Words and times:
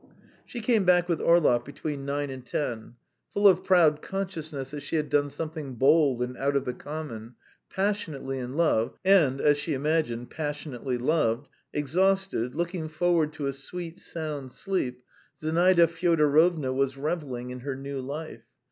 She 0.47 0.61
came 0.61 0.83
back 0.83 1.07
with 1.07 1.21
Orlov 1.21 1.63
between 1.63 2.05
nine 2.07 2.31
and 2.31 2.43
ten. 2.43 2.95
Full 3.33 3.47
of 3.47 3.63
proud 3.63 4.01
consciousness 4.01 4.71
that 4.71 4.81
she 4.81 4.95
had 4.95 5.11
done 5.11 5.29
something 5.29 5.75
bold 5.75 6.23
and 6.23 6.35
out 6.39 6.55
of 6.55 6.65
the 6.65 6.73
common, 6.73 7.35
passionately 7.69 8.39
in 8.39 8.55
love, 8.55 8.95
and, 9.05 9.39
as 9.39 9.59
she 9.59 9.75
imagined, 9.75 10.31
passionately 10.31 10.97
loved, 10.97 11.49
exhausted, 11.71 12.55
looking 12.55 12.87
forward 12.87 13.31
to 13.33 13.45
a 13.45 13.53
sweet 13.53 13.99
sound 13.99 14.51
sleep, 14.53 15.03
Zinaida 15.39 15.85
Fyodorovna 15.85 16.73
was 16.73 16.97
revelling 16.97 17.51
in 17.51 17.59
her 17.59 17.75
new 17.75 17.99
life. 17.99 18.41